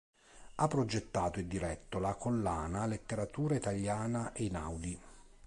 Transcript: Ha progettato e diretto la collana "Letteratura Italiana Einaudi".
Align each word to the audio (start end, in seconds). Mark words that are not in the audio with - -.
Ha 0.55 0.67
progettato 0.67 1.39
e 1.39 1.45
diretto 1.45 1.99
la 1.99 2.15
collana 2.15 2.87
"Letteratura 2.87 3.53
Italiana 3.53 4.33
Einaudi". 4.35 4.99